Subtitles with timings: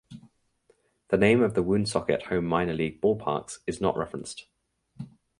[1.09, 4.47] The name of the Woonsocket home minor league ballpark(s) is not referenced.